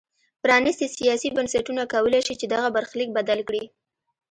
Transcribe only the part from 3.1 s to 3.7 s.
بدل کړي.